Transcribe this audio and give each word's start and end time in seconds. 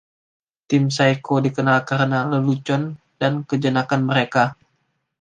Tim 0.67 0.83
Saeco 0.95 1.35
dikenal 1.45 1.79
karena 1.89 2.19
lelucon 2.31 2.83
dan 3.21 3.33
kejenakaan 3.49 4.01
mereka. 4.09 4.43